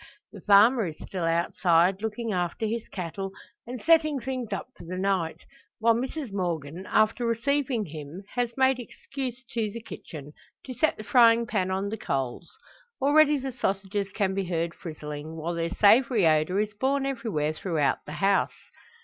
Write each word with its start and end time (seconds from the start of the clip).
The 0.31 0.41
farmer 0.41 0.87
is 0.87 0.97
still 0.97 1.25
outside, 1.25 2.01
looking 2.01 2.31
after 2.33 2.65
his 2.65 2.87
cattle, 2.87 3.31
and 3.67 3.79
setting 3.79 4.19
things 4.19 4.51
up 4.51 4.69
for 4.75 4.83
the 4.83 4.97
night; 4.97 5.45
while 5.77 5.93
Mrs 5.93 6.33
Morgan, 6.33 6.87
after 6.87 7.23
receiving 7.23 7.85
him, 7.85 8.23
has 8.33 8.57
made 8.57 8.79
excuse 8.79 9.43
to 9.51 9.69
the 9.69 9.79
kitchen 9.79 10.33
to 10.65 10.73
set 10.73 10.97
the 10.97 11.03
frying 11.03 11.45
pan 11.45 11.69
on 11.69 11.89
the 11.89 11.97
coals. 11.97 12.51
Already 12.99 13.37
the 13.37 13.53
sausages 13.53 14.07
can 14.11 14.33
be 14.33 14.45
heard 14.45 14.73
frizzling, 14.73 15.35
while 15.35 15.53
their 15.53 15.69
savoury 15.69 16.25
odour 16.25 16.59
is 16.59 16.73
borne 16.73 17.05
everywhere 17.05 17.53
throughout 17.53 17.99
the 18.07 18.13
house. 18.13 18.57